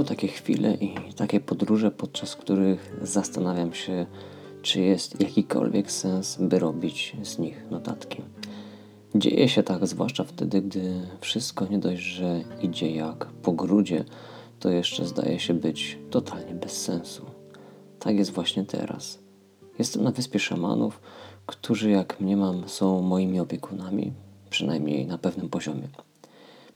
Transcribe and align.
Bywają 0.00 0.16
takie 0.16 0.28
chwile 0.28 0.74
i 0.74 1.14
takie 1.16 1.40
podróże, 1.40 1.90
podczas 1.90 2.36
których 2.36 2.96
zastanawiam 3.02 3.74
się, 3.74 4.06
czy 4.62 4.80
jest 4.80 5.20
jakikolwiek 5.20 5.92
sens, 5.92 6.36
by 6.40 6.58
robić 6.58 7.16
z 7.22 7.38
nich 7.38 7.70
notatki. 7.70 8.22
Dzieje 9.14 9.48
się 9.48 9.62
tak, 9.62 9.86
zwłaszcza 9.86 10.24
wtedy, 10.24 10.62
gdy 10.62 11.00
wszystko 11.20 11.66
nie 11.66 11.78
dość, 11.78 12.02
że 12.02 12.40
idzie 12.62 12.90
jak 12.90 13.26
po 13.26 13.52
grudzie, 13.52 14.04
to 14.60 14.70
jeszcze 14.70 15.06
zdaje 15.06 15.38
się 15.40 15.54
być 15.54 15.98
totalnie 16.10 16.54
bez 16.54 16.82
sensu. 16.82 17.22
Tak 17.98 18.16
jest 18.16 18.30
właśnie 18.30 18.64
teraz. 18.64 19.18
Jestem 19.78 20.02
na 20.02 20.10
wyspie 20.10 20.38
szamanów, 20.38 21.00
którzy, 21.46 21.90
jak 21.90 22.20
mniemam, 22.20 22.68
są 22.68 23.02
moimi 23.02 23.40
opiekunami, 23.40 24.12
przynajmniej 24.50 25.06
na 25.06 25.18
pewnym 25.18 25.48
poziomie. 25.48 25.88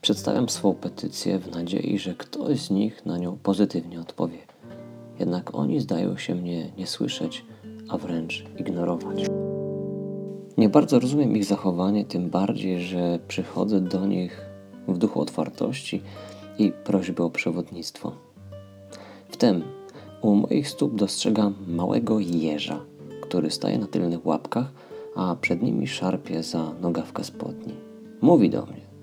Przedstawiam 0.04 0.48
swą 0.48 0.74
petycję 0.74 1.38
w 1.38 1.50
nadziei, 1.50 1.98
że 1.98 2.14
ktoś 2.14 2.60
z 2.60 2.70
nich 2.70 3.06
na 3.06 3.18
nią 3.18 3.38
pozytywnie 3.42 4.00
odpowie. 4.00 4.38
Jednak 5.18 5.54
oni 5.54 5.80
zdają 5.80 6.16
się 6.16 6.34
mnie 6.34 6.72
nie 6.78 6.86
słyszeć, 6.86 7.44
a 7.88 7.98
wręcz 7.98 8.44
ignorować. 8.58 9.27
Nie 10.58 10.68
bardzo 10.68 10.98
rozumiem 10.98 11.36
ich 11.36 11.44
zachowanie, 11.44 12.04
tym 12.04 12.30
bardziej, 12.30 12.80
że 12.80 13.18
przychodzę 13.28 13.80
do 13.80 14.06
nich 14.06 14.40
w 14.88 14.98
duchu 14.98 15.20
otwartości 15.20 16.02
i 16.58 16.72
prośby 16.84 17.22
o 17.22 17.30
przewodnictwo. 17.30 18.12
Wtem 19.28 19.62
u 20.22 20.34
moich 20.34 20.68
stóp 20.68 20.94
dostrzegam 20.94 21.55
małego 21.66 22.18
jeża, 22.20 22.80
który 23.20 23.50
staje 23.50 23.78
na 23.78 23.86
tylnych 23.86 24.27
łapkach, 24.27 24.72
a 25.16 25.36
przed 25.41 25.62
nimi 25.62 25.86
szarpie 25.86 26.42
za 26.42 26.72
nogawkę 26.80 27.24
spodni. 27.24 27.74
Mówi 28.20 28.50
do 28.50 28.66
mnie, 28.66 28.94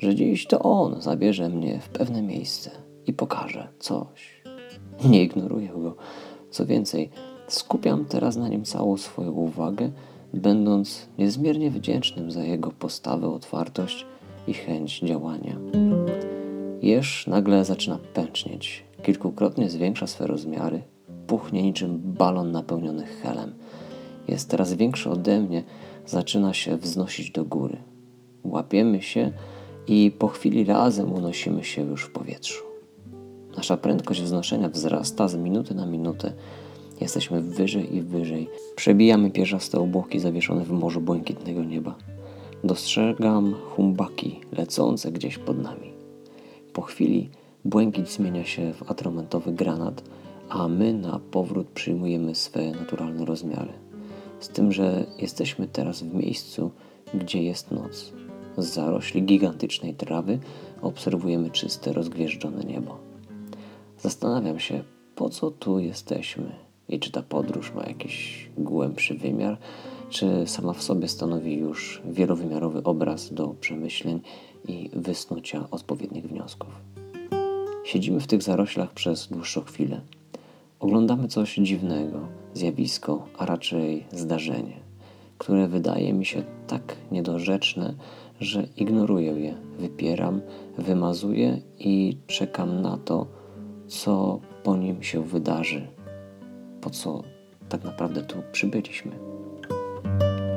że 0.00 0.14
dziś 0.14 0.46
to 0.46 0.58
on 0.58 1.02
zabierze 1.02 1.48
mnie 1.48 1.80
w 1.80 1.88
pewne 1.88 2.22
miejsce 2.22 2.70
i 3.06 3.12
pokaże 3.12 3.68
coś. 3.78 4.42
Nie 5.04 5.22
ignoruję 5.22 5.68
go. 5.68 5.96
Co 6.50 6.66
więcej, 6.66 7.10
skupiam 7.48 8.04
teraz 8.04 8.36
na 8.36 8.48
nim 8.48 8.64
całą 8.64 8.96
swoją 8.96 9.32
uwagę, 9.32 9.90
będąc 10.34 11.08
niezmiernie 11.18 11.70
wdzięcznym 11.70 12.30
za 12.30 12.44
jego 12.44 12.70
postawę, 12.70 13.28
otwartość 13.28 14.06
i 14.46 14.54
chęć 14.54 15.00
działania. 15.00 15.56
Jeż 16.82 17.26
nagle 17.26 17.64
zaczyna 17.64 17.98
pęcznieć, 18.14 18.84
kilkukrotnie 19.02 19.70
zwiększa 19.70 20.06
swe 20.06 20.26
rozmiary, 20.26 20.82
puchnie 21.26 21.62
niczym 21.62 22.00
balon 22.04 22.52
napełniony 22.52 23.06
helem. 23.06 23.54
Jest 24.28 24.50
teraz 24.50 24.74
większy 24.74 25.10
ode 25.10 25.40
mnie, 25.40 25.62
zaczyna 26.06 26.54
się 26.54 26.76
wznosić 26.76 27.30
do 27.30 27.44
góry. 27.44 27.76
Łapiemy 28.44 29.02
się 29.02 29.32
i 29.90 30.10
po 30.10 30.28
chwili 30.28 30.64
razem 30.64 31.12
unosimy 31.12 31.64
się 31.64 31.82
już 31.82 32.02
w 32.02 32.10
powietrzu. 32.10 32.64
Nasza 33.56 33.76
prędkość 33.76 34.22
wznoszenia 34.22 34.68
wzrasta 34.68 35.28
z 35.28 35.36
minuty 35.36 35.74
na 35.74 35.86
minutę. 35.86 36.32
Jesteśmy 37.00 37.40
wyżej 37.40 37.96
i 37.96 38.02
wyżej. 38.02 38.48
Przebijamy 38.76 39.30
pierzaste 39.30 39.80
obłoki 39.80 40.20
zawieszone 40.20 40.64
w 40.64 40.70
morzu 40.70 41.00
błękitnego 41.00 41.64
nieba. 41.64 41.94
Dostrzegam 42.64 43.54
humbaki 43.54 44.40
lecące 44.52 45.12
gdzieś 45.12 45.38
pod 45.38 45.62
nami. 45.62 45.92
Po 46.72 46.82
chwili 46.82 47.30
błękit 47.64 48.10
zmienia 48.10 48.44
się 48.44 48.72
w 48.72 48.90
atramentowy 48.90 49.52
granat, 49.52 50.02
a 50.48 50.68
my 50.68 50.92
na 50.92 51.20
powrót 51.30 51.66
przyjmujemy 51.68 52.34
swe 52.34 52.70
naturalne 52.70 53.24
rozmiary. 53.24 53.72
Z 54.40 54.48
tym, 54.48 54.72
że 54.72 55.06
jesteśmy 55.18 55.68
teraz 55.68 56.02
w 56.02 56.14
miejscu, 56.14 56.70
gdzie 57.14 57.42
jest 57.42 57.70
noc. 57.70 58.19
Z 58.60 58.66
zarośli 58.66 59.22
gigantycznej 59.22 59.94
trawy 59.94 60.38
obserwujemy 60.82 61.50
czyste, 61.50 61.92
rozgwieżdżone 61.92 62.64
niebo. 62.64 62.98
Zastanawiam 63.98 64.60
się, 64.60 64.82
po 65.14 65.28
co 65.28 65.50
tu 65.50 65.78
jesteśmy 65.78 66.52
i 66.88 67.00
czy 67.00 67.12
ta 67.12 67.22
podróż 67.22 67.72
ma 67.74 67.84
jakiś 67.84 68.48
głębszy 68.58 69.14
wymiar, 69.14 69.58
czy 70.10 70.46
sama 70.46 70.72
w 70.72 70.82
sobie 70.82 71.08
stanowi 71.08 71.56
już 71.56 72.02
wielowymiarowy 72.04 72.82
obraz 72.82 73.34
do 73.34 73.48
przemyśleń 73.48 74.20
i 74.68 74.90
wysnucia 74.92 75.64
odpowiednich 75.70 76.28
wniosków. 76.28 76.70
Siedzimy 77.84 78.20
w 78.20 78.26
tych 78.26 78.42
zaroślach 78.42 78.92
przez 78.92 79.28
dłuższą 79.28 79.60
chwilę. 79.60 80.00
Oglądamy 80.80 81.28
coś 81.28 81.54
dziwnego, 81.54 82.28
zjawisko, 82.54 83.26
a 83.38 83.46
raczej 83.46 84.06
zdarzenie, 84.12 84.80
które 85.38 85.68
wydaje 85.68 86.12
mi 86.12 86.26
się 86.26 86.42
tak 86.66 86.96
niedorzeczne, 87.12 87.94
że 88.40 88.66
ignoruję 88.76 89.32
je, 89.32 89.54
wypieram, 89.78 90.40
wymazuję 90.78 91.60
i 91.78 92.16
czekam 92.26 92.82
na 92.82 92.96
to, 92.96 93.26
co 93.88 94.40
po 94.62 94.76
nim 94.76 95.02
się 95.02 95.24
wydarzy, 95.24 95.88
po 96.80 96.90
co 96.90 97.22
tak 97.68 97.84
naprawdę 97.84 98.22
tu 98.22 98.36
przybyliśmy. 98.52 99.12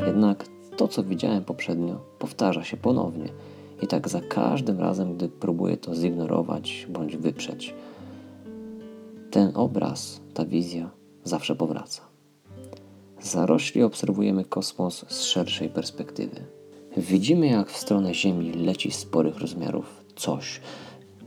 Jednak 0.08 0.46
to, 0.78 0.88
co 0.88 1.04
widziałem 1.04 1.44
poprzednio, 1.44 2.02
powtarza 2.20 2.64
się 2.64 2.78
ponownie 2.78 3.30
i 3.82 3.88
tak 3.88 4.10
za 4.10 4.22
każdym 4.22 4.80
razem, 4.80 5.16
gdy 5.16 5.30
próbuję 5.30 5.78
to 5.78 5.96
zignorować 5.96 6.88
bądź 6.90 7.18
wyprzeć. 7.18 7.74
Ten 9.32 9.52
obraz, 9.56 10.22
ta 10.34 10.46
wizja 10.46 10.90
zawsze 11.24 11.56
powraca. 11.56 12.02
Zarośli 13.22 13.84
obserwujemy 13.84 14.46
kosmos 14.46 15.06
z 15.08 15.24
szerszej 15.24 15.70
perspektywy. 15.70 16.63
Widzimy, 16.98 17.48
jak 17.48 17.70
w 17.70 17.78
stronę 17.78 18.14
Ziemi 18.14 18.54
leci 18.54 18.92
sporych 18.92 19.38
rozmiarów 19.38 20.06
coś. 20.16 20.62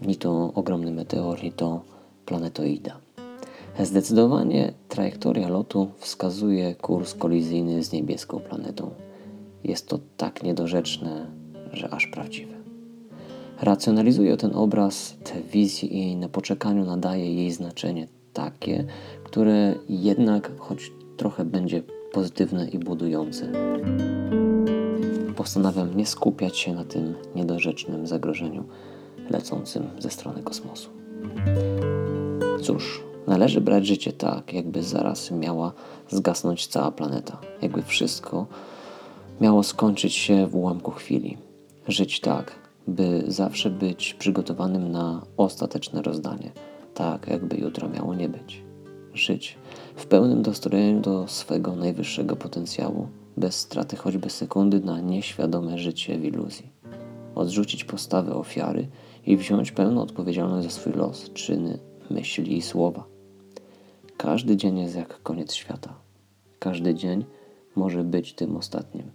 Ni 0.02 0.16
to 0.16 0.52
ogromny 0.54 0.90
meteor, 0.90 1.42
ni 1.42 1.52
to 1.52 1.80
planetoida. 2.26 2.96
Zdecydowanie 3.82 4.72
trajektoria 4.88 5.48
lotu 5.48 5.88
wskazuje 5.98 6.74
kurs 6.74 7.14
kolizyjny 7.14 7.82
z 7.82 7.92
niebieską 7.92 8.40
planetą. 8.40 8.90
Jest 9.64 9.88
to 9.88 9.98
tak 10.16 10.42
niedorzeczne, 10.42 11.26
że 11.72 11.90
aż 11.90 12.06
prawdziwe. 12.06 12.54
Racjonalizuję 13.60 14.36
ten 14.36 14.54
obraz, 14.54 15.16
tę 15.24 15.42
wizję 15.52 15.88
i 15.88 16.16
na 16.16 16.28
poczekaniu 16.28 16.84
nadaje 16.84 17.34
jej 17.34 17.52
znaczenie 17.52 18.08
takie, 18.32 18.84
które 19.24 19.74
jednak 19.88 20.52
choć 20.58 20.92
trochę 21.16 21.44
będzie 21.44 21.82
pozytywne 22.12 22.68
i 22.68 22.78
budujące. 22.78 23.52
Postanawiam 25.36 25.96
nie 25.96 26.06
skupiać 26.06 26.58
się 26.58 26.74
na 26.74 26.84
tym 26.84 27.14
niedorzecznym 27.34 28.06
zagrożeniu 28.06 28.64
lecącym 29.30 29.90
ze 29.98 30.10
strony 30.10 30.42
kosmosu. 30.42 30.90
Cóż, 32.62 33.04
należy 33.26 33.60
brać 33.60 33.86
życie 33.86 34.12
tak, 34.12 34.52
jakby 34.52 34.82
zaraz 34.82 35.30
miała 35.30 35.72
zgasnąć 36.08 36.66
cała 36.66 36.90
planeta, 36.92 37.38
jakby 37.62 37.82
wszystko 37.82 38.46
miało 39.40 39.62
skończyć 39.62 40.14
się 40.14 40.46
w 40.46 40.56
ułamku 40.56 40.90
chwili. 40.90 41.36
Żyć 41.88 42.20
tak, 42.20 42.52
by 42.86 43.24
zawsze 43.28 43.70
być 43.70 44.14
przygotowanym 44.14 44.92
na 44.92 45.22
ostateczne 45.36 46.02
rozdanie, 46.02 46.52
tak 46.94 47.26
jakby 47.28 47.56
jutro 47.56 47.88
miało 47.88 48.14
nie 48.14 48.28
być. 48.28 48.62
Żyć 49.14 49.58
w 49.96 50.06
pełnym 50.06 50.42
dostrojeniu 50.42 51.00
do 51.00 51.28
swego 51.28 51.76
najwyższego 51.76 52.36
potencjału, 52.36 53.08
bez 53.36 53.54
straty 53.54 53.96
choćby 53.96 54.30
sekundy 54.30 54.80
na 54.80 55.00
nieświadome 55.00 55.78
życie 55.78 56.18
w 56.18 56.24
iluzji. 56.24 56.70
Odrzucić 57.34 57.84
postawę 57.84 58.34
ofiary 58.34 58.88
i 59.26 59.36
wziąć 59.36 59.72
pełną 59.72 60.02
odpowiedzialność 60.02 60.64
za 60.64 60.70
swój 60.70 60.92
los, 60.92 61.32
czyny, 61.32 61.78
myśli 62.10 62.56
i 62.56 62.62
słowa. 62.62 63.04
Każdy 64.16 64.56
dzień 64.56 64.78
jest 64.78 64.96
jak 64.96 65.22
koniec 65.22 65.54
świata. 65.54 65.94
Każdy 66.58 66.94
dzień 66.94 67.24
może 67.76 68.04
być 68.04 68.34
tym 68.34 68.56
ostatnim. 68.56 69.10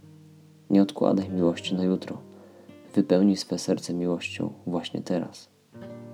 Nie 0.70 0.82
odkładaj 0.82 1.30
miłości 1.30 1.76
na 1.76 1.84
jutro. 1.84 2.18
Wypełnij 2.96 3.38
swe 3.38 3.59
serce 3.59 3.94
miłością 3.94 4.53
właśnie 4.68 5.02
teraz. 5.02 5.50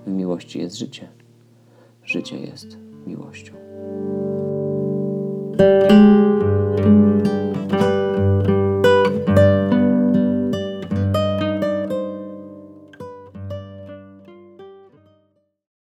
W 0.06 0.10
miłości 0.10 0.58
jest 0.58 0.76
życie. 0.76 1.08
Życie 2.04 2.40
jest 2.40 2.66
miłością. 3.06 3.52